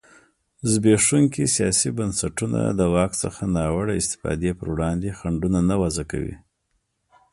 زبېښونکي 0.71 1.43
سیاسي 1.55 1.89
بنسټونه 1.97 2.59
د 2.79 2.81
واک 2.93 3.11
څخه 3.23 3.41
ناوړه 3.55 3.93
استفادې 4.01 4.51
پر 4.59 4.67
وړاندې 4.73 5.15
خنډونه 5.17 5.59
نه 5.69 5.75
وضعه 5.81 6.05
کوي. 6.11 6.35